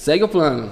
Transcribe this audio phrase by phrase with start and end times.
[0.00, 0.70] segue o plano.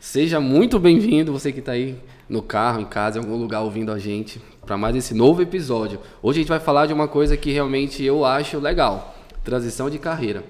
[0.00, 1.96] Seja muito bem-vindo, você que está aí
[2.28, 6.00] no carro, em casa, em algum lugar ouvindo a gente, para mais esse novo episódio.
[6.20, 10.00] Hoje a gente vai falar de uma coisa que realmente eu acho legal: transição de
[10.00, 10.42] carreira.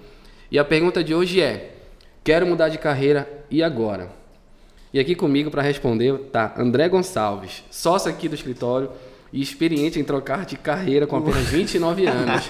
[0.51, 1.75] E a pergunta de hoje é:
[2.25, 4.09] quero mudar de carreira e agora?
[4.91, 8.91] E aqui comigo para responder tá André Gonçalves, sócio aqui do escritório
[9.34, 12.48] e experiente em trocar de carreira com apenas 29 anos.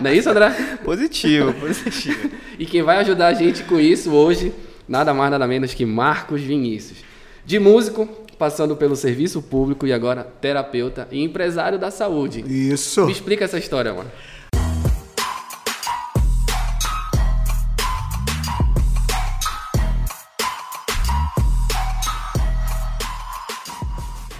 [0.00, 0.78] Não é isso, André?
[0.82, 2.30] Positivo, positivo.
[2.58, 4.50] e quem vai ajudar a gente com isso hoje,
[4.88, 6.98] nada mais nada menos que Marcos Vinícius.
[7.44, 8.06] De músico,
[8.38, 12.44] passando pelo serviço público e agora terapeuta e empresário da saúde.
[12.46, 13.06] Isso.
[13.06, 14.10] Me explica essa história, mano.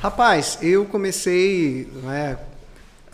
[0.03, 2.39] Rapaz, eu comecei né,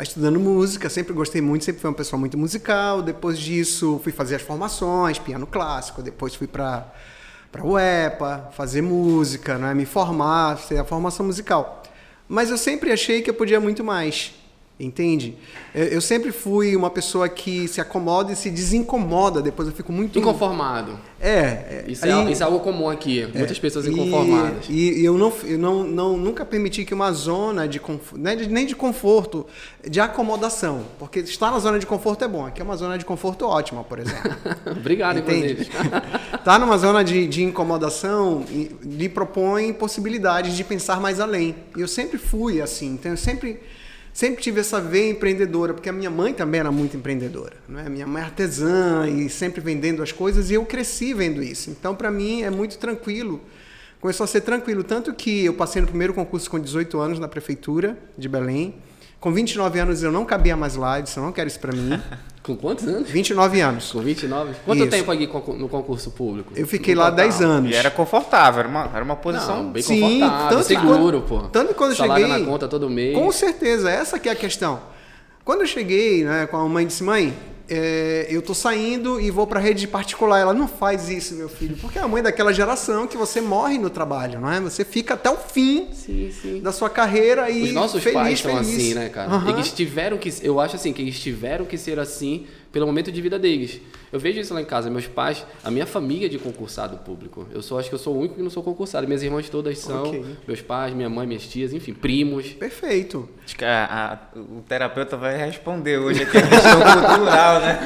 [0.03, 3.01] estudando música, sempre gostei muito, sempre fui uma pessoa muito musical.
[3.01, 6.03] Depois disso, fui fazer as formações, piano clássico.
[6.03, 6.93] Depois fui para
[7.51, 11.83] para UEPA, fazer música, né, me formar, ter a formação musical.
[12.29, 14.33] Mas eu sempre achei que eu podia muito mais.
[14.81, 15.37] Entende?
[15.75, 19.43] Eu sempre fui uma pessoa que se acomoda e se desincomoda.
[19.43, 20.19] Depois eu fico muito.
[20.19, 20.99] Inconformado.
[21.21, 21.31] É.
[21.31, 23.21] é isso, aí, é, isso é algo comum aqui.
[23.23, 24.65] É, Muitas pessoas inconformadas.
[24.71, 28.19] E, e, eu, não, eu não, não, nunca permiti que uma zona de conforto.
[28.19, 29.47] Né, nem de conforto,
[29.87, 30.83] de acomodação.
[30.99, 32.47] Porque estar na zona de conforto é bom.
[32.47, 34.35] Aqui é uma zona de conforto ótima, por exemplo.
[34.67, 35.63] Obrigado, Entende?
[35.63, 38.45] Estar tá numa zona de, de incomodação
[38.83, 41.55] lhe propõe possibilidades de pensar mais além.
[41.77, 42.95] E eu sempre fui assim.
[42.95, 43.61] Então eu sempre
[44.13, 47.57] sempre tive essa veia empreendedora, porque a minha mãe também era muito empreendedora.
[47.69, 47.89] Né?
[47.89, 51.71] Minha mãe é artesã e sempre vendendo as coisas, e eu cresci vendo isso.
[51.71, 53.41] Então, para mim, é muito tranquilo.
[54.01, 57.29] Começou a ser tranquilo, tanto que eu passei no primeiro concurso com 18 anos na
[57.29, 58.75] prefeitura de Belém.
[59.21, 61.73] Com 29 anos eu não cabia mais lá, eu disse, eu não quero isso para
[61.73, 62.01] mim.
[62.43, 63.11] Com quantos anos?
[63.11, 63.93] 29 anos.
[63.93, 64.55] Com 29?
[64.65, 64.91] Quanto Isso.
[64.91, 65.27] tempo aqui
[65.59, 66.53] no concurso público?
[66.57, 67.71] Eu fiquei lá 10 anos.
[67.71, 71.43] E era confortável, era uma, era uma posição Não, bem Sim, confortável, tanto seguro, quando,
[71.43, 71.49] pô.
[71.49, 72.27] Tanto que quando eu cheguei...
[72.27, 73.15] na conta todo mês.
[73.15, 74.81] Com certeza, essa que é a questão.
[75.45, 77.37] Quando eu cheguei né, com a mãe disse, mãe,
[77.71, 80.41] é, eu tô saindo e vou para rede particular.
[80.41, 83.79] Ela não faz isso, meu filho, porque é a mãe daquela geração que você morre
[83.79, 84.61] no trabalho, não é?
[84.61, 86.61] Você fica até o fim sim, sim.
[86.61, 88.75] da sua carreira e Os nossos feliz, pais são feliz.
[88.75, 89.33] assim, né, cara?
[89.33, 89.51] Uhum.
[89.51, 93.21] Eles tiveram que, eu acho assim, que eles tiveram que ser assim pelo momento de
[93.21, 93.81] vida deles.
[94.13, 97.47] Eu vejo isso lá em casa, meus pais, a minha família é de concursado público.
[97.53, 99.07] Eu só acho que eu sou o único que não sou concursado.
[99.07, 100.25] Minhas irmãs todas são, okay.
[100.47, 102.49] meus pais, minha mãe, minhas tias, enfim, primos.
[102.53, 103.29] Perfeito.
[103.45, 107.79] Acho que a, a, o terapeuta vai responder hoje aqui a questão cultural, né?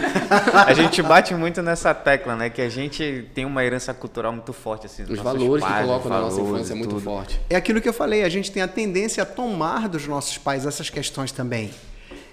[0.67, 2.50] A gente bate muito nessa tecla, né?
[2.50, 5.05] Que a gente tem uma herança cultural muito forte, assim.
[5.05, 7.00] Os valores pais, que colocam na nossa infância é muito tudo.
[7.03, 7.41] forte.
[7.50, 10.67] É aquilo que eu falei, a gente tem a tendência a tomar dos nossos pais
[10.67, 11.71] essas questões também.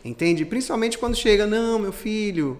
[0.03, 0.45] Entende?
[0.45, 2.57] Principalmente quando chega, não, meu filho,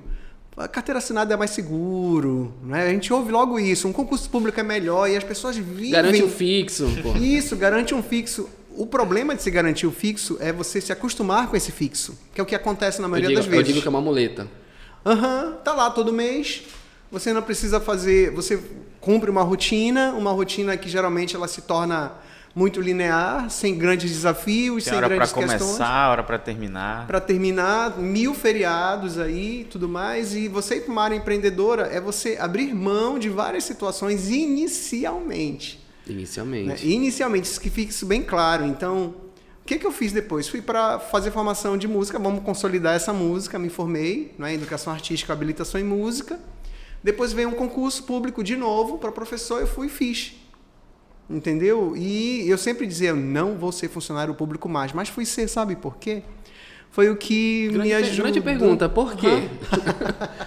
[0.56, 2.88] a carteira assinada é mais seguro, né?
[2.88, 5.92] A gente ouve logo isso, um concurso público é melhor e as pessoas vivem...
[5.92, 6.90] Garante um fixo.
[7.02, 7.18] Pô.
[7.18, 8.50] Isso, garante um fixo.
[8.78, 12.40] O problema de se garantir o fixo é você se acostumar com esse fixo, que
[12.40, 13.60] é o que acontece na maioria digo, das vezes.
[13.60, 14.48] Eu digo que é uma muleta.
[15.06, 16.64] Aham, uhum, tá lá todo mês,
[17.12, 18.62] você não precisa fazer, você
[19.00, 22.14] cumpre uma rotina, uma rotina que geralmente ela se torna
[22.54, 25.62] muito linear, sem grandes desafios, Tem sem hora grandes pra questões.
[25.62, 27.08] começar, hora para terminar.
[27.08, 30.36] Para terminar, mil feriados aí, tudo mais.
[30.36, 35.80] E você ir para uma área empreendedora é você abrir mão de várias situações inicialmente.
[36.08, 36.68] Inicialmente.
[36.68, 36.92] Né?
[36.92, 38.66] Inicialmente, isso que fique isso bem claro.
[38.66, 39.16] Então,
[39.62, 40.50] o que, que eu fiz depois?
[40.50, 44.54] Fui para fazer formação de música, vamos consolidar essa música, me formei, né?
[44.54, 46.38] educação artística, habilitação em música.
[47.04, 50.41] Depois veio um concurso público de novo para professor, eu fui e fiz.
[51.32, 51.94] Entendeu?
[51.96, 55.98] E eu sempre dizia, não vou ser funcionário público mais, mas fui ser, sabe por
[55.98, 56.22] quê?
[56.92, 58.24] Foi o que grande, me ajudou.
[58.24, 59.28] Grande pergunta, por quê?
[59.28, 59.48] Uhum.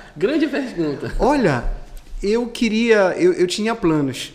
[0.15, 1.15] grande pergunta.
[1.19, 1.65] Olha,
[2.23, 4.35] eu queria, eu, eu tinha planos.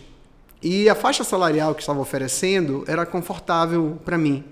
[0.62, 4.44] E a faixa salarial que estava oferecendo era confortável para mim.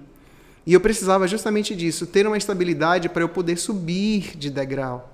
[0.67, 5.13] E eu precisava justamente disso, ter uma estabilidade para eu poder subir de degrau.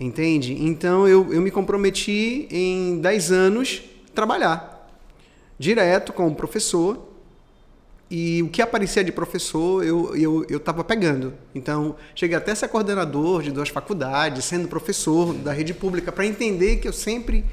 [0.00, 0.56] Entende?
[0.64, 3.82] Então eu, eu me comprometi em 10 anos
[4.14, 4.73] trabalhar
[5.58, 7.10] direto com o professor
[8.10, 11.34] e o que aparecia de professor eu eu eu estava pegando.
[11.54, 16.26] Então cheguei até a ser coordenador de duas faculdades, sendo professor da rede pública para
[16.26, 17.44] entender que eu sempre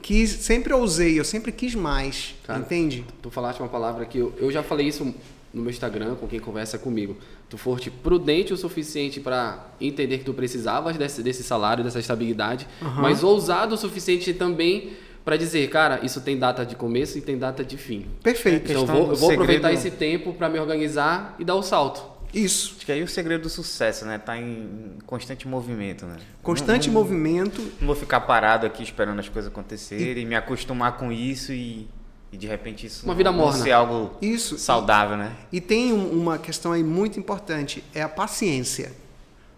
[0.00, 3.04] quis, sempre ousei, eu sempre quis mais, Cara, entende?
[3.22, 5.14] Tu falaste uma palavra que eu, eu já falei isso
[5.52, 7.16] no meu Instagram com quem conversa comigo.
[7.48, 12.66] Tu foste prudente o suficiente para entender que tu precisavas desse, desse salário, dessa estabilidade,
[12.80, 13.02] uhum.
[13.02, 14.92] mas ousado o suficiente também
[15.24, 18.06] para dizer, cara, isso tem data de começo e tem data de fim.
[18.22, 18.70] Perfeito.
[18.70, 22.02] Então eu vou, eu vou aproveitar esse tempo para me organizar e dar o salto.
[22.32, 22.74] Isso.
[22.76, 24.16] Acho que aí o segredo do sucesso, né?
[24.16, 26.16] Tá em constante movimento, né?
[26.42, 27.60] Constante não, não, movimento.
[27.80, 31.88] Não vou ficar parado aqui esperando as coisas acontecerem e me acostumar com isso e,
[32.32, 33.62] e de repente isso Uma vida não morna.
[33.64, 34.56] ser algo Isso.
[34.58, 35.32] saudável, né?
[35.50, 38.92] E tem um- uma questão aí muito importante, é a paciência.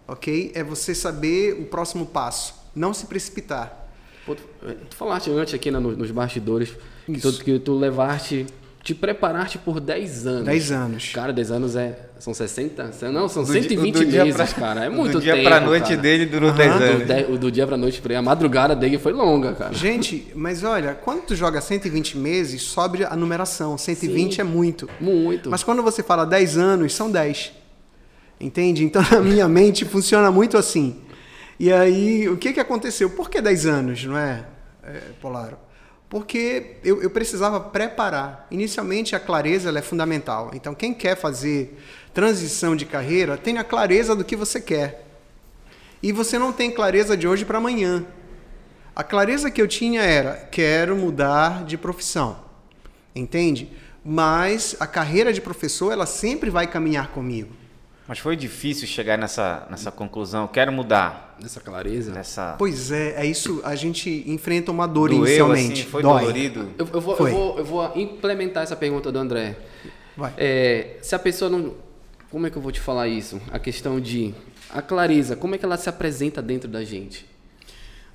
[0.07, 0.51] Ok?
[0.55, 2.55] É você saber o próximo passo.
[2.75, 3.82] Não se precipitar.
[4.25, 4.43] Pô, tu,
[4.89, 6.69] tu falaste antes aqui né, nos, nos bastidores
[7.05, 8.45] que tu, que tu levaste,
[8.81, 10.45] te preparaste por 10 anos.
[10.45, 11.09] 10 anos.
[11.13, 12.07] Cara, 10 anos é.
[12.19, 12.89] São 60?
[13.11, 14.85] Não, são Do di- 120 do dia meses, pra- cara.
[14.85, 15.45] É muito Do dia tempo.
[15.45, 15.97] pra noite cara.
[16.01, 16.57] dele durou Aham.
[16.57, 17.07] 10 Do, anos.
[17.07, 19.73] de- o do dia pra noite, pra- a madrugada dele foi longa, cara.
[19.73, 23.77] Gente, mas olha, quando tu joga 120 meses, sobe a numeração.
[23.77, 24.41] 120 Sim.
[24.41, 24.89] é muito.
[25.01, 25.49] Muito.
[25.49, 27.51] Mas quando você fala 10 anos, são 10.
[28.39, 28.83] Entende?
[28.85, 30.95] Então a minha mente funciona muito assim.
[31.63, 33.09] E aí, o que, que aconteceu?
[33.09, 34.45] Por que 10 anos, não é,
[34.83, 35.57] é, Polaro?
[36.09, 38.45] Porque eu, eu precisava preparar.
[38.51, 40.51] Inicialmente, a clareza é fundamental.
[40.53, 41.81] Então, quem quer fazer
[42.13, 45.07] transição de carreira, tenha clareza do que você quer.
[46.01, 48.05] E você não tem clareza de hoje para amanhã.
[48.93, 52.43] A clareza que eu tinha era: quero mudar de profissão.
[53.15, 53.71] Entende?
[54.03, 57.62] Mas a carreira de professor, ela sempre vai caminhar comigo.
[58.07, 60.45] Mas foi difícil chegar nessa, nessa conclusão.
[60.47, 61.37] Quero mudar.
[61.41, 62.11] Nessa clareza.
[62.11, 62.55] Nessa.
[62.57, 63.61] Pois é, é isso.
[63.63, 65.81] A gente enfrenta uma dor Doeu, inicialmente.
[65.81, 66.19] assim, foi Dói.
[66.19, 66.69] dolorido.
[66.77, 67.31] Eu, eu vou, eu, Foi.
[67.31, 69.55] vou, eu vou implementar essa pergunta do André.
[70.17, 70.33] Vai.
[70.37, 71.73] É, se a pessoa não.
[72.29, 73.41] Como é que eu vou te falar isso?
[73.51, 74.33] A questão de.
[74.69, 77.25] A clareza, como é que ela se apresenta dentro da gente?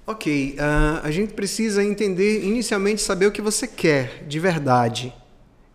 [0.07, 5.13] Ok, ah, a gente precisa entender, inicialmente, saber o que você quer de verdade.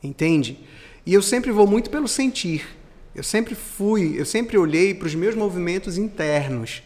[0.04, 0.60] Entende?
[1.06, 2.68] E eu sempre vou muito pelo sentir.
[3.16, 6.82] Eu sempre fui, eu sempre olhei para os meus movimentos internos.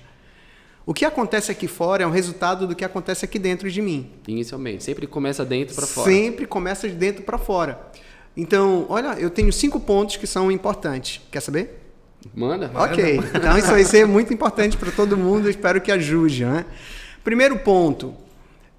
[0.85, 4.11] O que acontece aqui fora é um resultado do que acontece aqui dentro de mim.
[4.27, 4.83] Inicialmente.
[4.83, 6.09] Sempre começa dentro pra fora.
[6.09, 7.79] Sempre começa de dentro para fora.
[8.35, 11.21] Então, olha, eu tenho cinco pontos que são importantes.
[11.31, 11.87] Quer saber?
[12.35, 12.71] Manda?
[12.73, 16.45] Ok, então isso vai ser muito importante para todo mundo, espero que ajude.
[16.45, 16.65] Né?
[17.23, 18.13] Primeiro ponto,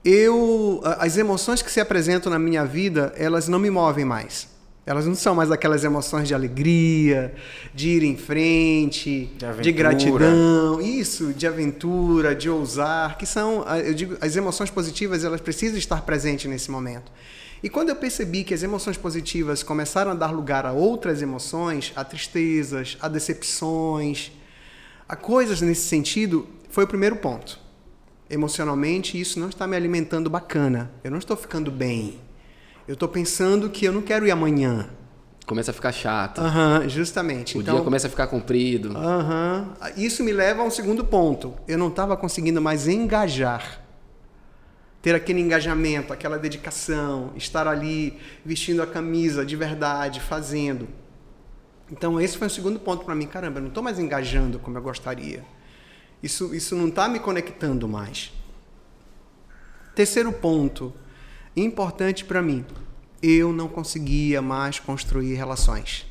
[0.05, 4.49] eu, as emoções que se apresentam na minha vida, elas não me movem mais.
[4.89, 7.35] Elas não são mais aquelas emoções de alegria,
[7.75, 13.93] de ir em frente, De de, gratidão, isso, de aventura, de ousar, que são, eu
[13.93, 17.13] digo, as emoções positivas, elas precisam estar presentes nesse momento.
[17.63, 21.93] E quando eu percebi que as emoções positivas começaram a dar lugar a outras emoções,
[21.95, 24.33] a tristezas, a decepções,
[25.07, 27.61] a coisas nesse sentido, foi o primeiro ponto.
[28.31, 30.91] Emocionalmente, isso não está me alimentando bacana.
[31.05, 32.19] Eu não estou ficando bem.
[32.89, 34.89] Eu estou pensando que eu não quero ir amanhã.
[35.45, 36.41] Começa a ficar chato.
[36.41, 37.59] Aham, justamente.
[37.59, 38.97] O então, dia começa a ficar comprido.
[38.97, 39.75] Aham.
[39.95, 41.55] Isso me leva a um segundo ponto.
[41.69, 43.83] Eu não estava conseguindo mais engajar.
[45.03, 50.89] Ter aquele engajamento, aquela dedicação, estar ali vestindo a camisa de verdade, fazendo.
[51.93, 53.27] Então, esse foi o segundo ponto para mim.
[53.27, 55.45] Caramba, eu não estou mais engajando como eu gostaria.
[56.23, 58.33] Isso, isso não está me conectando mais.
[59.95, 60.95] Terceiro ponto,
[61.65, 62.65] importante para mim.
[63.23, 66.07] Eu não conseguia mais construir relações.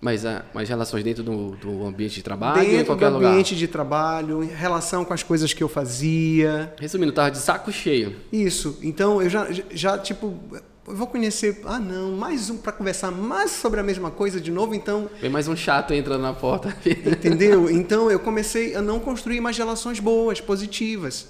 [0.00, 3.08] Mas, ah, mas relações dentro do, do ambiente de trabalho ou em dentro do qualquer
[3.10, 3.30] lugar?
[3.32, 6.72] ambiente de trabalho, em relação com as coisas que eu fazia.
[6.80, 8.16] Resumindo, tava de saco cheio.
[8.32, 8.78] Isso.
[8.82, 10.38] Então eu já, já tipo,
[10.86, 11.60] eu vou conhecer.
[11.66, 14.74] Ah, não, mais um para conversar mais sobre a mesma coisa de novo.
[14.74, 16.74] Então, Vem mais um chato entrando na porta.
[16.86, 17.68] entendeu?
[17.70, 21.28] Então eu comecei a não construir mais relações boas, positivas.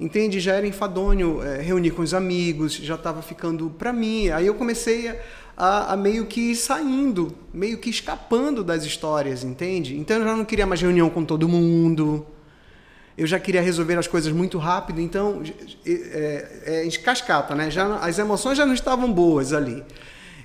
[0.00, 0.40] Entende?
[0.40, 4.30] Já era enfadonho é, reunir com os amigos, já estava ficando para mim.
[4.30, 5.14] Aí eu comecei
[5.54, 9.98] a, a, meio que saindo, meio que escapando das histórias, entende?
[9.98, 12.26] Então eu já não queria mais reunião com todo mundo.
[13.18, 15.42] Eu já queria resolver as coisas muito rápido, então
[15.84, 17.70] é, é, é cascata, né?
[17.70, 19.84] Já, as emoções já não estavam boas ali.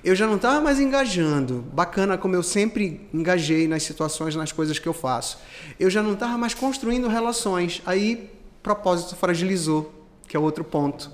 [0.04, 4.78] Eu já não estava mais engajando, bacana como eu sempre engajei nas situações, nas coisas
[4.78, 5.38] que eu faço.
[5.80, 7.82] Eu já não estava mais construindo relações.
[7.86, 8.30] Aí,
[8.66, 9.94] propósito fragilizou,
[10.26, 11.08] que é outro ponto.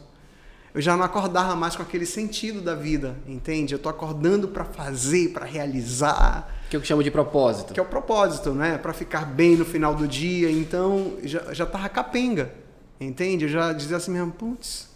[0.74, 3.74] Eu já não acordava mais com aquele sentido da vida, entende?
[3.74, 7.74] Eu estou acordando para fazer, para realizar, que eu chamo de propósito.
[7.74, 8.78] que é o propósito, né?
[8.78, 10.50] Para ficar bem no final do dia.
[10.50, 12.50] Então, já, já tava capenga,
[12.98, 13.44] entende?
[13.44, 14.88] Eu já dizia assim mesmo, putz,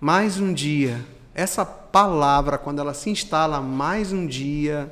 [0.00, 0.98] mais um dia.
[1.34, 4.90] Essa palavra, quando ela se instala mais um dia,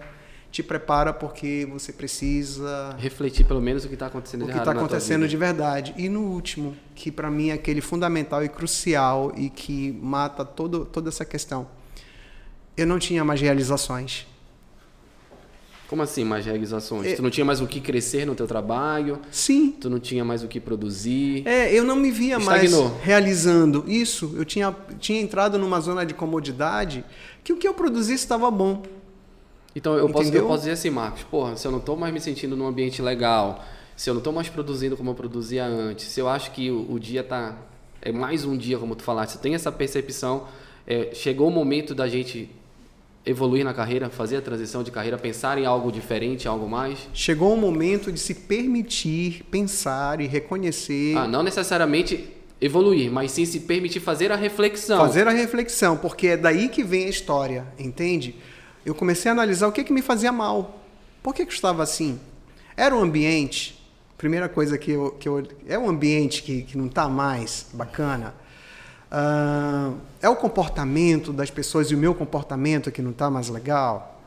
[0.54, 4.58] te prepara porque você precisa Refletir pelo menos o que está acontecendo o de que
[4.58, 5.92] está acontecendo de verdade.
[5.96, 10.84] E no último, que para mim é aquele fundamental e crucial e que mata todo,
[10.84, 11.66] toda essa questão.
[12.76, 14.28] Eu não tinha mais realizações.
[15.88, 17.04] Como assim, mais realizações?
[17.08, 20.25] É- Tu não tinha mais o que crescer no teu trabalho, Sim, tu não tinha
[20.25, 21.42] mais o que produzir.
[21.49, 22.90] É, eu não me via Estagnou.
[22.90, 24.32] mais realizando isso.
[24.37, 27.04] Eu tinha, tinha entrado numa zona de comodidade
[27.42, 28.84] que o que eu produzisse estava bom.
[29.74, 32.20] Então eu posso, eu posso dizer assim, Marcos, porra, se eu não estou mais me
[32.20, 33.64] sentindo num ambiente legal,
[33.96, 36.92] se eu não estou mais produzindo como eu produzia antes, se eu acho que o,
[36.92, 37.56] o dia tá
[38.00, 40.46] é mais um dia, como tu falaste, se eu tenho essa percepção,
[40.86, 42.50] é, chegou o momento da gente
[43.24, 47.08] evoluir na carreira, fazer a transição de carreira, pensar em algo diferente, algo mais.
[47.14, 52.28] Chegou o momento de se permitir pensar e reconhecer, Ah, não necessariamente
[52.60, 54.98] evoluir, mas sim se permitir fazer a reflexão.
[54.98, 58.34] fazer a reflexão, porque é daí que vem a história, entende?
[58.84, 60.80] Eu comecei a analisar o que, que me fazia mal.
[61.22, 62.18] Por que, que eu estava assim?
[62.76, 63.80] Era o ambiente.
[64.18, 65.12] Primeira coisa que eu.
[65.12, 68.34] Que eu é o ambiente que, que não está mais bacana.
[69.10, 74.20] Ah, é o comportamento das pessoas e o meu comportamento que não está mais legal.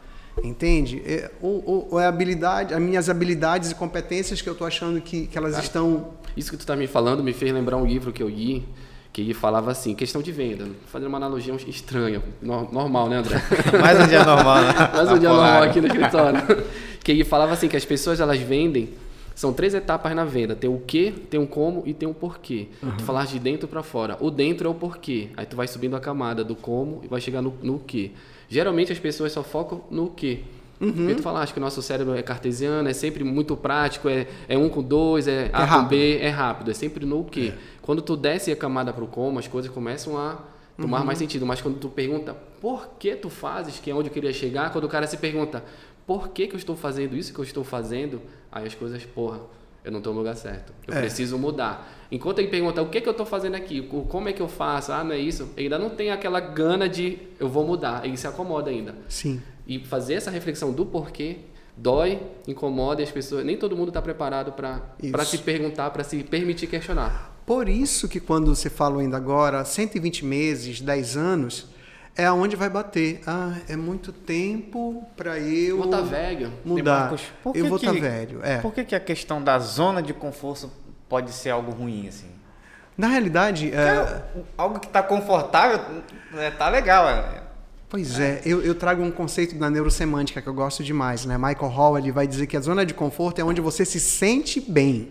[0.43, 1.01] Entende?
[1.05, 4.67] É, ou, ou- ou é a habilidade, as minhas habilidades e competências que eu estou
[4.67, 6.13] achando que, que elas estão.
[6.35, 8.67] Isso que tu tá me falando me fez lembrar um livro que eu li,
[9.25, 13.41] que falava assim, questão de venda, fazendo uma analogia estranha, no- normal, né, André?
[13.81, 14.74] Mais um dia normal, né?
[14.93, 16.39] Mais um Tá dia normal aqui no escritório.
[17.03, 18.89] que ele falava assim, que as pessoas elas vendem,
[19.33, 20.55] são três etapas na venda.
[20.55, 22.67] Tem o que, tem o como e tem o porquê.
[22.97, 24.17] Tu falar de dentro para fora.
[24.19, 25.29] O dentro é o porquê.
[25.36, 28.12] Aí tu vai subindo a camada do como e vai chegar no, no que.
[28.50, 30.43] Geralmente as pessoas só focam no que.
[30.79, 34.57] Porque tu falaste que o nosso cérebro é cartesiano, é sempre muito prático, é, é
[34.57, 35.88] um com dois, é A com.
[35.88, 37.53] B, é rápido, é sempre no que.
[37.81, 40.38] Quando tu desce a camada pro como, as coisas começam a
[40.79, 41.46] tomar mais sentido.
[41.46, 44.84] Mas quando tu pergunta por que tu fazes, que é onde eu queria chegar, quando
[44.84, 45.63] o cara se pergunta
[46.05, 49.39] por que, que eu estou fazendo isso que eu estou fazendo, aí as coisas, porra,
[49.84, 50.72] eu não estou no lugar certo.
[50.88, 51.01] Eu É.
[51.01, 51.91] preciso mudar.
[52.12, 54.91] Enquanto ele pergunta o que, que eu estou fazendo aqui, como é que eu faço,
[54.93, 58.15] ah, não é isso, ele ainda não tem aquela gana de eu vou mudar, ele
[58.15, 58.96] se acomoda ainda.
[59.10, 59.41] Sim.
[59.67, 61.39] E fazer essa reflexão do porquê
[61.75, 63.45] dói, incomoda e as pessoas.
[63.45, 67.36] Nem todo mundo está preparado para se perguntar, para se permitir questionar.
[67.45, 71.67] Por isso que quando você falou ainda agora, 120 meses, 10 anos,
[72.15, 73.21] é aonde vai bater.
[73.27, 76.51] Ah, é muito tempo para eu Eu vou estar velho.
[76.65, 77.00] Mudar.
[77.01, 78.39] Marcos, por eu que vou que- estar velho.
[78.43, 78.57] É.
[78.57, 80.71] Por que, que a questão da zona de conforto
[81.07, 82.27] pode ser algo ruim, assim?
[82.97, 84.24] Na realidade, é,
[84.57, 85.79] algo que tá confortável,
[86.33, 87.07] é, tá legal.
[87.07, 87.46] é.
[87.89, 91.38] Pois é, eu, eu trago um conceito da neurosemântica que eu gosto demais, né?
[91.38, 94.60] Michael Hall ele vai dizer que a zona de conforto é onde você se sente
[94.60, 95.10] bem.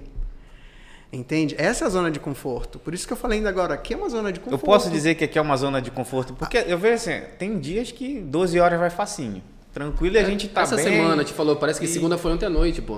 [1.12, 1.54] Entende?
[1.56, 2.78] Essa é a zona de conforto.
[2.78, 4.64] Por isso que eu falei ainda agora, aqui é uma zona de Eu conforto.
[4.64, 7.92] posso dizer que aqui é uma zona de conforto, porque eu vejo assim, tem dias
[7.92, 9.42] que 12 horas vai facinho.
[9.76, 10.84] Tranquilo e a gente tá Essa bem.
[10.86, 12.96] semana te falou, parece que E- segunda foi ontem à noite, pô.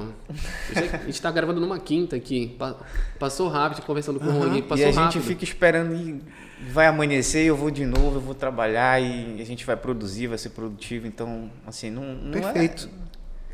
[0.77, 2.55] A gente tá gravando numa quinta aqui.
[2.57, 2.77] Pa-
[3.19, 5.23] Passou rápido, conversando com o Rony, E passou a gente rápido.
[5.25, 6.23] fica esperando e
[6.71, 10.39] vai amanhecer, eu vou de novo, eu vou trabalhar e a gente vai produzir, vai
[10.39, 11.05] ser produtivo.
[11.09, 12.89] Então, assim, não, não Perfeito.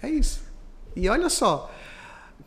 [0.03, 0.43] É isso.
[0.95, 1.73] E olha só,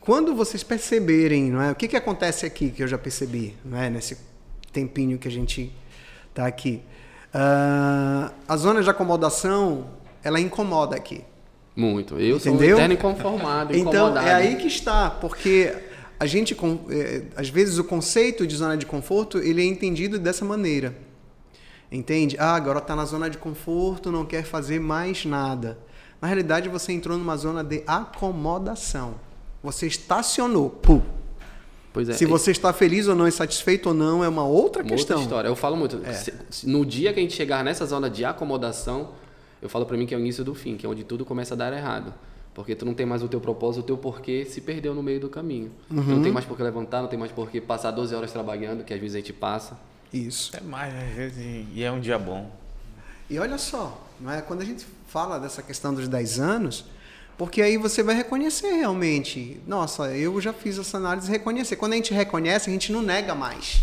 [0.00, 1.72] quando vocês perceberem, não é?
[1.72, 3.90] O que, que acontece aqui que eu já percebi, não é?
[3.90, 4.16] Nesse
[4.72, 5.72] tempinho que a gente
[6.32, 6.80] tá aqui.
[7.34, 9.88] Ah, a zona de acomodação,
[10.22, 11.22] ela incomoda aqui.
[11.76, 12.18] Muito.
[12.18, 12.80] Eu sou um Entendeu?
[12.92, 15.72] inconformado, Então é aí que está, porque
[16.18, 16.56] a gente,
[16.90, 20.96] é, às vezes o conceito de zona de conforto ele é entendido dessa maneira,
[21.90, 22.36] entende?
[22.38, 25.78] Ah, agora está na zona de conforto, não quer fazer mais nada.
[26.20, 29.14] Na realidade você entrou numa zona de acomodação.
[29.62, 30.70] Você estacionou.
[31.92, 32.12] Pois é.
[32.12, 35.16] Se você está feliz ou não, e satisfeito ou não, é uma outra Uma questão.
[35.16, 35.20] É.
[35.20, 35.48] outra história.
[35.48, 36.00] Eu falo muito.
[36.12, 39.10] se- se- no dia que a gente chegar nessa zona de acomodação,
[39.60, 41.54] eu falo pra mim que é o início do fim, que é onde tudo começa
[41.54, 42.12] a dar errado.
[42.54, 45.20] Porque tu não tem mais o teu propósito, o teu porquê se perdeu no meio
[45.20, 45.70] do caminho.
[45.90, 46.02] Uhum.
[46.02, 48.82] Não tem mais por que levantar, não tem mais por que passar 12 horas trabalhando,
[48.82, 49.78] que às vezes a gente passa.
[50.12, 50.56] Isso.
[50.56, 52.50] É mais, às vezes, e é um dia bom.
[53.30, 54.40] E olha só, não é?
[54.40, 56.84] quando a gente fala dessa questão dos 10 anos,
[57.36, 59.60] porque aí você vai reconhecer realmente.
[59.64, 61.76] Nossa, eu já fiz essa análise e reconhecer.
[61.76, 63.80] Quando a gente reconhece, a gente não nega mais.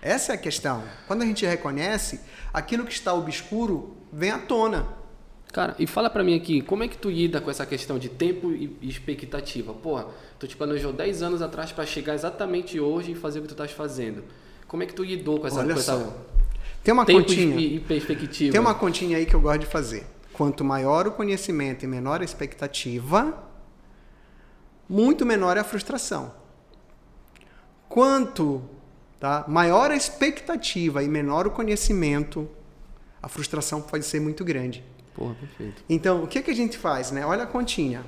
[0.00, 0.82] Essa é a questão.
[1.06, 2.18] Quando a gente reconhece,
[2.52, 4.86] aquilo que está obscuro vem à tona.
[5.52, 8.08] Cara, e fala pra mim aqui, como é que tu lida com essa questão de
[8.08, 9.74] tempo e expectativa?
[9.74, 10.06] Porra,
[10.38, 13.52] tu te planejou 10 anos atrás pra chegar exatamente hoje e fazer o que tu
[13.52, 14.24] estás fazendo.
[14.66, 16.16] Como é que tu lidou com essa, Olha com essa só.
[16.82, 17.54] Tem uma tempo continha.
[17.56, 18.52] e e perspectiva?
[18.52, 20.06] Tem uma continha aí que eu gosto de fazer.
[20.32, 23.46] Quanto maior o conhecimento e menor a expectativa,
[24.88, 26.32] muito menor é a frustração.
[27.88, 28.62] Quanto
[29.20, 32.48] tá, maior a expectativa e menor o conhecimento,
[33.22, 34.82] a frustração pode ser muito grande.
[35.14, 35.84] Porra, perfeito.
[35.88, 37.10] Então, o que, que a gente faz?
[37.10, 37.24] Né?
[37.24, 38.04] Olha a continha.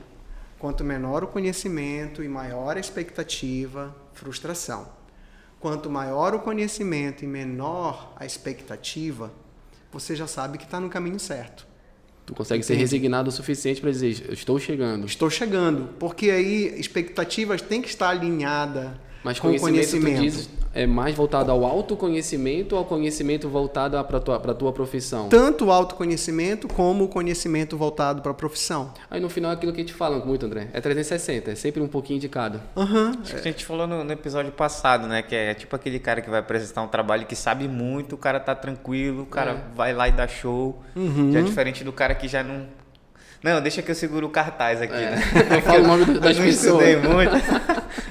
[0.59, 4.88] Quanto menor o conhecimento e maior a expectativa, frustração.
[5.61, 9.33] Quanto maior o conhecimento e menor a expectativa,
[9.92, 11.66] você já sabe que está no caminho certo.
[12.26, 12.85] Tu consegue ser Entendi.
[12.85, 15.06] resignado o suficiente para dizer, estou chegando.
[15.06, 18.92] Estou chegando, porque aí expectativas têm que estar alinhadas
[19.24, 20.16] Mas com o conhecimento, conhecimento.
[20.18, 24.52] tu diz é mais voltado ao autoconhecimento ou ao conhecimento voltado para a tua, pra
[24.54, 25.28] tua profissão?
[25.28, 28.92] Tanto o autoconhecimento como o conhecimento voltado para a profissão.
[29.08, 30.68] Aí no final é aquilo que a gente fala muito, André.
[30.72, 32.60] É 360, é sempre um pouquinho de cada.
[32.74, 33.12] Uhum.
[33.22, 35.22] Acho que a gente falou no, no episódio passado, né?
[35.22, 38.40] Que é tipo aquele cara que vai apresentar um trabalho que sabe muito, o cara
[38.40, 39.76] tá tranquilo, o cara É.
[39.76, 40.82] vai lá e dá show.
[40.96, 41.30] Uhum.
[41.32, 42.66] Já é diferente do cara que já não.
[43.44, 45.10] Não, deixa que eu seguro o cartaz aqui, É.
[45.10, 45.22] né?
[45.58, 46.88] Eu falo o nome das eu não pessoas.
[46.88, 47.32] estudei muito.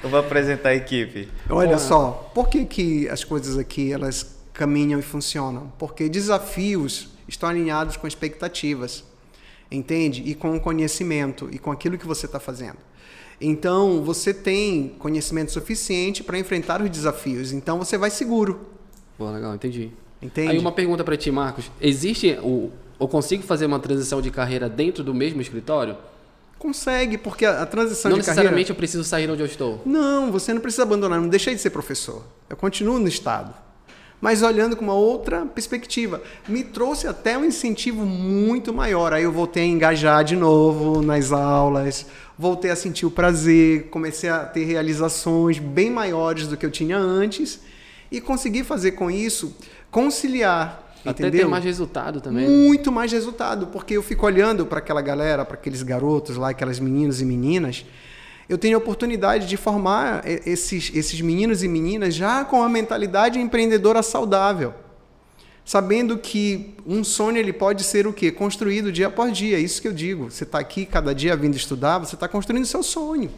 [0.03, 1.27] eu vou apresentar a equipe.
[1.49, 1.79] Olha Porra.
[1.79, 5.73] só, por que, que as coisas aqui elas caminham e funcionam?
[5.79, 9.03] Porque desafios estão alinhados com expectativas,
[9.71, 10.21] entende?
[10.23, 12.77] E com o conhecimento e com aquilo que você está fazendo.
[13.41, 17.51] Então, você tem conhecimento suficiente para enfrentar os desafios.
[17.51, 18.67] Então, você vai seguro,
[19.17, 19.89] Pô, legal, entendi.
[20.21, 20.51] entende?
[20.51, 21.71] Aí uma pergunta para ti, Marcos.
[21.81, 22.69] Existe o...
[23.03, 25.97] Eu consigo fazer uma transição de carreira dentro do mesmo escritório?
[26.57, 28.43] Consegue, porque a, a transição não de carreira...
[28.43, 29.81] necessariamente eu preciso sair onde eu estou.
[29.85, 32.23] Não, você não precisa abandonar, não deixei de ser professor.
[32.49, 33.53] Eu continuo no Estado.
[34.21, 36.23] Mas olhando com uma outra perspectiva.
[36.47, 39.11] Me trouxe até um incentivo muito maior.
[39.11, 42.05] Aí eu voltei a engajar de novo nas aulas,
[42.39, 46.97] voltei a sentir o prazer, comecei a ter realizações bem maiores do que eu tinha
[46.97, 47.59] antes
[48.09, 49.53] e consegui fazer com isso
[49.91, 50.92] conciliar.
[51.05, 51.45] Até entendeu?
[51.45, 52.47] ter mais resultado também.
[52.47, 56.79] Muito mais resultado, porque eu fico olhando para aquela galera, para aqueles garotos lá, aquelas
[56.79, 57.85] meninos e meninas.
[58.47, 63.39] Eu tenho a oportunidade de formar esses, esses meninos e meninas já com a mentalidade
[63.39, 64.73] empreendedora saudável.
[65.65, 68.31] Sabendo que um sonho ele pode ser o quê?
[68.31, 69.57] Construído dia após dia.
[69.59, 70.29] Isso que eu digo.
[70.29, 73.31] Você está aqui cada dia vindo estudar, você está construindo seu sonho.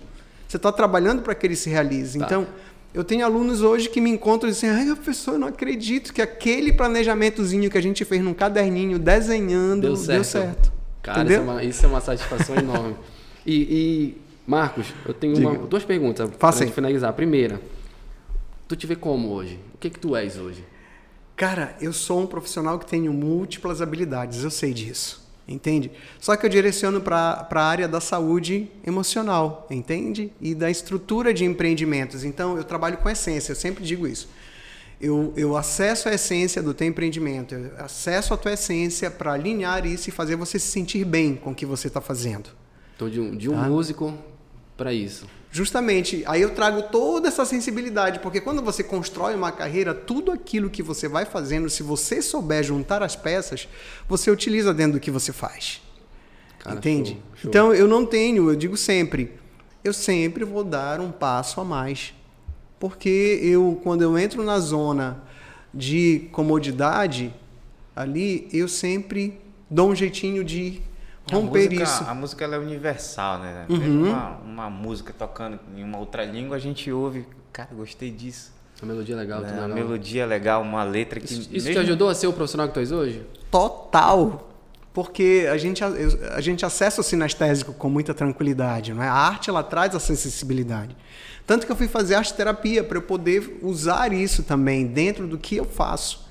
[0.48, 2.18] Você está trabalhando para que ele se realize.
[2.18, 2.26] Tá.
[2.26, 2.48] Então,
[2.96, 6.22] eu tenho alunos hoje que me encontram e dizem: ai, professor, eu não acredito que
[6.22, 10.14] aquele planejamentozinho que a gente fez num caderninho desenhando Deu certo.
[10.16, 10.74] Deu certo.
[11.04, 11.24] Cara?
[11.24, 12.96] Isso, é uma, isso é uma satisfação enorme.
[13.46, 17.14] E, e, Marcos, eu tenho uma- duas perguntas para finalizar.
[17.14, 17.62] Primeira,
[18.68, 19.60] tu te vê como hoje?
[19.74, 20.64] O que que tu és hoje?
[21.36, 25.92] Cara, eu sou um profissional que tenho múltiplas habilidades, eu sei disso, entende?
[26.20, 30.32] Só que eu direciono para a área da saúde emocional, entende?
[30.42, 32.24] E da estrutura de empreendimentos.
[32.24, 34.28] Então, eu trabalho com essência, eu sempre digo isso.
[35.00, 39.86] Eu, eu acesso a essência do teu empreendimento, eu acesso a tua essência para alinhar
[39.86, 42.50] isso e fazer você se sentir bem com o que você está fazendo.
[42.96, 43.64] Então, de um, de um Tá.
[43.68, 44.14] músico
[44.78, 45.26] para isso.
[45.52, 50.70] Justamente, aí eu trago toda essa sensibilidade, porque quando você constrói uma carreira, tudo aquilo
[50.70, 53.68] que você vai fazendo, se você souber juntar as peças,
[54.08, 55.82] você utiliza dentro do que você faz.
[56.60, 57.12] Cara, Entende?
[57.12, 57.50] show, show.
[57.50, 59.32] Então eu não tenho, eu digo sempre,
[59.84, 62.14] eu sempre vou dar um passo a mais.
[62.78, 65.24] Porque eu, quando eu entro na zona
[65.74, 67.34] de comodidade,
[67.96, 70.82] ali, eu sempre dou um jeitinho de
[71.32, 72.04] romper a música, isso.
[72.08, 73.66] A música ela é universal, né?
[73.70, 73.78] Uhum.
[73.78, 78.54] Mesmo uma, uma música tocando em uma outra língua, a gente ouve, cara, gostei disso.
[78.82, 79.48] A melodia é legal, né?
[79.50, 79.76] tudo A legal.
[79.84, 81.26] melodia é legal, uma letra que.
[81.26, 83.26] Isso, isso mesmo- te ajudou a ser o profissional que tu és hoje?
[83.50, 84.50] Total.
[84.94, 88.94] Porque a gente, a gente acessa o sinestésico com muita tranquilidade.
[88.94, 89.08] Não é?
[89.10, 90.96] A arte ela traz essa sensibilidade.
[91.46, 95.38] Tanto que eu fui fazer arte terapia para eu poder usar isso também dentro do
[95.38, 96.25] que eu faço.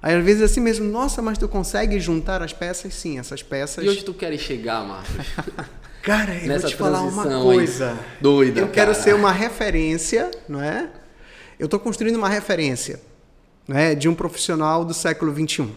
[0.00, 2.94] Aí às vezes é assim mesmo, nossa, mas tu consegue juntar as peças?
[2.94, 3.84] Sim, essas peças.
[3.84, 5.26] E onde tu queres chegar, Marcos?
[6.02, 7.98] Cara, eu vou Nessa te falar uma transição aí, coisa.
[8.20, 9.02] doida, Eu quero cara.
[9.04, 10.88] ser uma referência, não é?
[11.58, 13.00] Eu estou construindo uma referência
[13.66, 15.68] né, de um profissional do século XXI.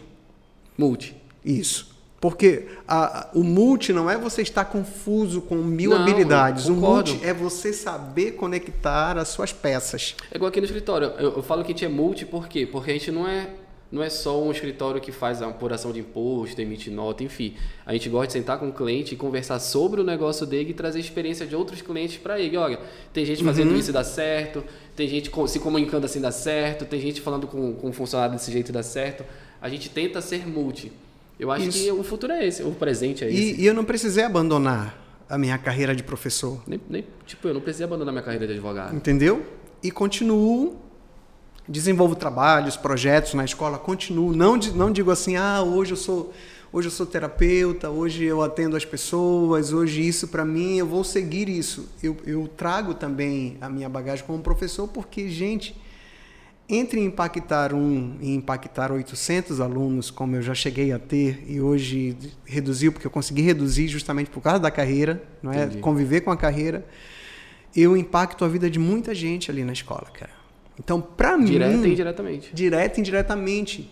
[0.78, 1.16] Multi.
[1.44, 1.90] Isso.
[2.22, 6.68] Porque a- o multi não é você estar confuso com mil Não, habilidades.
[6.68, 10.16] O multi é você saber conectar as suas peças.
[10.32, 11.08] É igual aqui no escritório.
[11.18, 12.66] Eu, eu falo que a gente é multi por quê?
[12.72, 13.50] Porque a gente não é,
[13.92, 17.56] não é só um escritório que faz a apuração de imposto, emite nota, enfim.
[17.86, 20.74] A gente gosta de sentar com o cliente e conversar sobre o negócio dele e
[20.74, 22.56] trazer experiência de outros clientes para ele.
[22.58, 22.80] Olha,
[23.12, 23.48] tem gente Uhum.
[23.48, 24.64] fazendo isso e dá certo,
[24.96, 28.52] tem gente se comunicando assim dá certo, tem gente falando com, com um funcionário desse
[28.52, 29.26] jeito e dá certo.
[29.62, 30.92] A gente tenta ser multi.
[31.40, 31.84] Eu acho Isso.
[31.84, 33.56] que o futuro é esse, o presente é esse.
[33.56, 36.62] E, e eu não precisei abandonar a minha carreira de professor.
[36.68, 38.96] Nem, nem- tipo, eu não precisei abandonar minha carreira de advogado.
[38.96, 39.44] Entendeu?
[39.84, 40.78] E continuo,
[41.72, 44.36] desenvolvo trabalhos, projetos na escola, continuo.
[44.36, 46.34] Não, não digo assim, ah, hoje eu sou.
[46.74, 51.04] Hoje eu sou terapeuta, hoje eu atendo as pessoas, hoje isso para mim, eu vou
[51.04, 51.90] seguir isso.
[52.02, 55.76] Eu, eu trago também a minha bagagem como professor, porque, gente,
[56.70, 62.16] entre impactar um e impactar 800 alunos, como eu já cheguei a ter, e hoje
[62.46, 65.66] reduziu, porque eu consegui reduzir justamente por causa da carreira, não é?
[65.66, 65.80] Entendi.
[65.80, 66.86] conviver com a carreira,
[67.76, 70.41] eu impacto a vida de muita gente ali na escola, cara.
[70.80, 72.50] Então, para mim, Direta e indiretamente.
[72.54, 73.92] direta e indiretamente,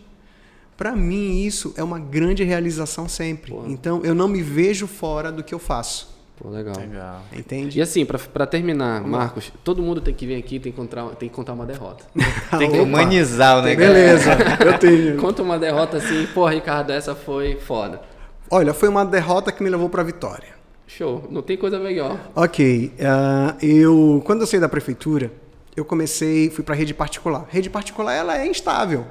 [0.77, 3.51] para mim isso é uma grande realização sempre.
[3.51, 3.67] Porra.
[3.69, 6.17] Então, eu não me vejo fora do que eu faço.
[6.41, 6.73] Pô, legal.
[6.77, 7.21] Legal.
[7.33, 7.79] Entende?
[7.79, 11.05] E assim, pra, pra terminar, Marcos, todo mundo tem que vir aqui tem que contar,
[11.15, 12.05] tem que contar uma derrota.
[12.57, 13.91] Tem que humanizar o negócio.
[13.93, 14.31] Beleza,
[14.65, 15.17] eu tenho.
[15.17, 18.01] Conta uma derrota assim, pô, Ricardo, essa foi foda.
[18.49, 20.47] Olha, foi uma derrota que me levou para a vitória.
[20.87, 22.17] Show, não tem coisa melhor.
[22.33, 25.29] Ok, ah, eu quando eu saí da prefeitura,
[25.75, 27.45] eu comecei, fui para rede particular.
[27.49, 29.05] Rede particular ela é instável.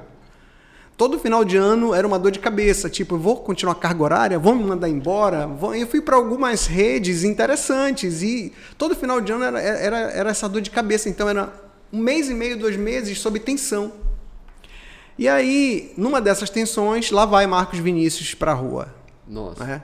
[0.99, 4.37] Todo final de ano era uma dor de cabeça, tipo, vou continuar a carga horária,
[4.37, 5.49] vão me mandar embora.
[5.73, 10.49] Eu fui para algumas redes interessantes e todo final de ano era, era, era essa
[10.49, 11.07] dor de cabeça.
[11.07, 11.53] Então era
[11.91, 13.93] um mês e meio, dois meses sob tensão.
[15.17, 18.93] E aí, numa dessas tensões, lá vai Marcos Vinícius para a rua.
[19.27, 19.63] Nossa.
[19.63, 19.83] né?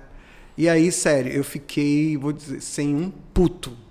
[0.58, 3.85] E aí, sério, eu fiquei, vou dizer, sem um puto.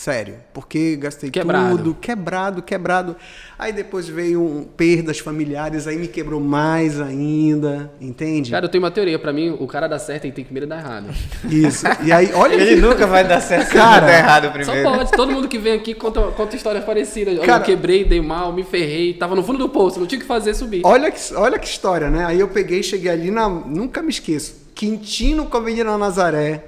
[0.00, 1.76] Sério, porque gastei Quebrado.
[1.76, 3.14] tudo, quebrado, quebrado.
[3.58, 8.50] Aí depois veio um, perdas familiares, aí me quebrou mais ainda, entende?
[8.50, 9.18] Cara, eu tenho uma teoria.
[9.18, 11.10] Pra mim, o cara dá certo e tem que medo dar errado.
[11.50, 11.84] Isso.
[12.02, 14.90] E aí, olha Ele que- nunca vai dar certo se Cara, der errado Só primeiro.
[14.90, 15.10] pode.
[15.12, 17.36] Todo mundo que vem aqui conta, conta histórias parecidas.
[17.36, 20.18] Olha, Cara- eu quebrei, dei mal, me ferrei, tava no fundo do poço, não tinha
[20.18, 20.80] o que fazer subir.
[20.82, 22.24] Olha que, olha que história, né?
[22.24, 23.50] Aí eu peguei, cheguei ali na.
[23.50, 24.66] Nunca me esqueço.
[24.74, 26.64] Quintino com a Avenida Nazaré.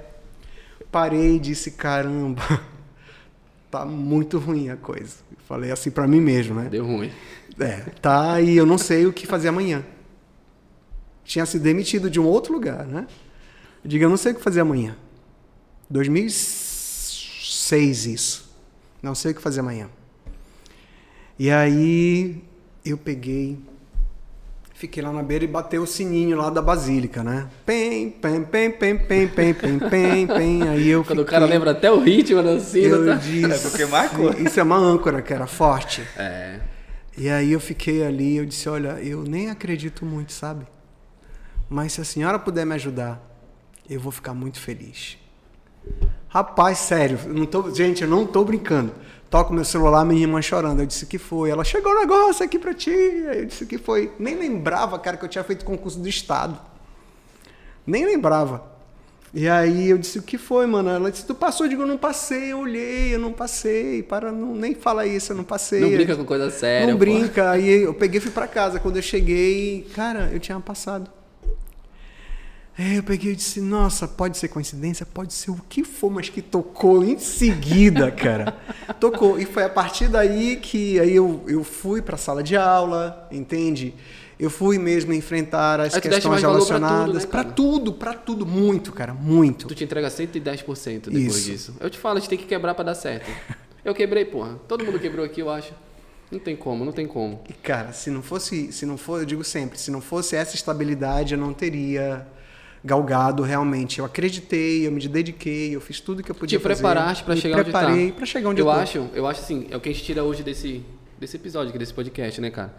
[0.90, 2.42] Parei e disse: caramba,
[3.72, 5.16] tá muito ruim a coisa.
[5.48, 6.68] Falei assim pra mim mesmo, né?
[6.68, 7.10] Deu ruim.
[7.58, 9.82] É, tá, e eu não sei o que fazer amanhã.
[11.24, 13.06] Tinha sido demitido de um outro lugar, né?
[13.82, 14.94] Eu digo, eu não sei o que fazer amanhã.
[15.88, 18.54] 2006 isso.
[19.02, 19.88] Não sei o que fazer amanhã.
[21.38, 22.44] E aí
[22.84, 23.58] eu peguei,
[24.74, 27.48] fiquei lá na beira e bateu o sininho lá da basílica, né?
[27.64, 30.62] Pem, pem, pem, pem, pem, pem, pem, pem, pem.
[30.68, 33.14] Aí eu Quando o fiquei- cara lembra até o ritmo da cena, eu tá?
[33.14, 34.30] disse, É porque marcou.
[34.34, 36.02] Isso é uma âncora que era forte.
[36.16, 36.60] É.
[37.16, 40.66] E aí eu fiquei ali, eu disse, olha, eu nem acredito muito, sabe?
[41.68, 43.20] Mas se a senhora puder me ajudar,
[43.88, 45.18] eu vou ficar muito feliz.
[46.28, 48.92] Rapaz, sério, não tô, gente, eu não tô brincando.
[49.32, 50.80] Toco meu celular, minha irmã chorando.
[50.80, 51.48] Eu disse que foi.
[51.48, 52.90] Ela chegou um negócio aqui pra ti.
[52.90, 54.12] Eu disse que foi.
[54.18, 56.60] Nem lembrava, cara, que eu tinha feito concurso do estado.
[57.86, 58.62] Nem lembrava.
[59.32, 60.90] E aí eu disse, o que foi, mano?
[60.90, 61.64] Ela disse, tu passou?
[61.64, 64.02] Eu digo, eu não passei, eu olhei, eu não passei.
[64.02, 65.80] Para, não, nem fala isso, eu não passei.
[65.80, 66.86] Não brinca com coisa séria.
[66.88, 66.98] Não pô.
[66.98, 67.52] brinca.
[67.52, 68.78] Aí eu peguei e fui pra casa.
[68.80, 71.10] Quando eu cheguei, cara, eu tinha passado.
[72.78, 75.04] Aí eu peguei e disse, nossa, pode ser coincidência?
[75.04, 78.56] Pode ser o que for, mas que tocou em seguida, cara.
[78.98, 79.38] tocou.
[79.38, 83.94] E foi a partir daí que aí eu, eu fui pra sala de aula, entende?
[84.40, 87.14] Eu fui mesmo enfrentar as questões valor pra tudo, relacionadas.
[87.24, 87.54] né, Pra cara?
[87.54, 88.46] tudo, pra tudo.
[88.46, 89.68] Muito, cara, muito.
[89.68, 91.50] Tu te entrega 110% depois Isso.
[91.50, 91.74] disso.
[91.78, 93.30] Eu te falo, a gente tem que quebrar pra dar certo.
[93.84, 94.58] Eu quebrei, porra.
[94.66, 95.72] Todo mundo quebrou aqui, eu acho.
[96.30, 97.42] Não tem como, não tem como.
[97.48, 100.54] E, cara, se não fosse, se não for, eu digo sempre, se não fosse essa
[100.56, 102.26] estabilidade, eu não teria
[102.84, 103.98] galgado realmente.
[103.98, 106.74] Eu acreditei, eu me dediquei, eu fiz tudo que eu podia Te fazer.
[106.74, 107.78] preparaste pra Me chegar onde tá.
[107.78, 108.78] preparei pra chegar onde eu, eu tô.
[108.80, 110.82] acho, eu acho assim, é o que a gente tira hoje desse,
[111.18, 112.74] desse episódio, aqui, desse podcast, né, cara?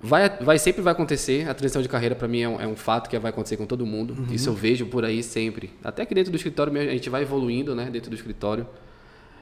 [0.00, 2.76] Vai, vai sempre vai acontecer, a transição de carreira pra mim é um, é um
[2.76, 4.14] fato que vai acontecer com todo mundo.
[4.16, 4.32] Uhum.
[4.32, 5.70] Isso eu vejo por aí sempre.
[5.82, 8.64] Até que dentro do escritório mesmo, a gente vai evoluindo, né, dentro do escritório.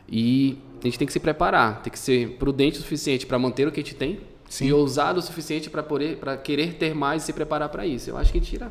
[0.09, 3.66] E a gente tem que se preparar, tem que ser prudente o suficiente para manter
[3.68, 4.68] o que a gente tem Sim.
[4.68, 8.09] e ousado o suficiente para poder para querer ter mais e se preparar para isso.
[8.09, 8.70] Eu acho que tira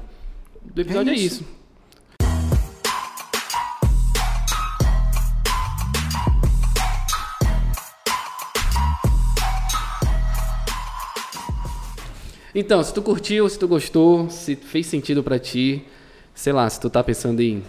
[0.73, 1.43] do episódio é isso.
[1.43, 1.55] isso.
[12.57, 15.83] Então, se tu curtiu, se tu gostou, se fez sentido pra ti,
[16.33, 17.61] sei lá, se tu tá pensando em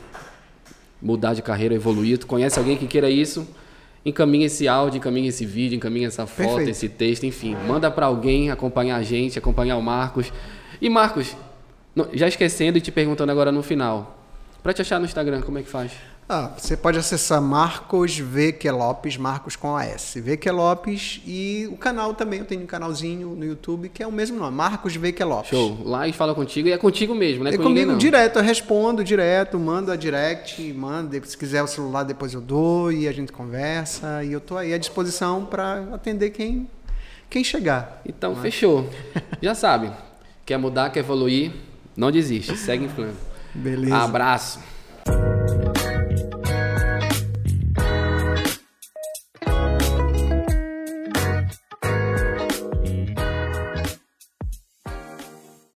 [1.03, 3.49] mudar de carreira, evoluir, tu conhece alguém que queira isso,
[4.05, 6.71] encaminha esse áudio, encaminha esse vídeo, encaminha essa foto, Perfeito.
[6.71, 10.33] esse texto, enfim, manda pra alguém acompanhar a gente, acompanhar o Marcos.
[10.81, 11.37] E Marcos,
[11.97, 14.19] não- já esquecendo e te perguntando agora no final,
[14.63, 15.91] pra te achar no Instagram, como é que faz?
[16.29, 20.15] Ah, você pode acessar Marcos VQ Lopes, Marcos com AS.
[20.17, 24.11] VQ Lopes e o canal também, eu tenho um canalzinho no YouTube que é o
[24.11, 25.51] mesmo nome, Marcos VQ Lopes.
[25.51, 27.51] Show, lá e fala contigo, e é contigo mesmo, né?
[27.51, 27.99] É com ninguém, comigo não.
[27.99, 32.91] direto, eu respondo direto, mando a direct, manda, se quiser o celular depois eu dou
[32.91, 36.69] e a gente conversa e eu tô aí à disposição para atender quem
[37.31, 38.03] quem chegar.
[38.05, 38.89] Então, fechou.
[39.41, 39.93] Já sabe,
[40.45, 41.53] quer mudar, quer evoluir,
[41.97, 43.17] não desiste, segue inflando.
[43.55, 43.97] Beleza.
[43.97, 44.61] Abraço.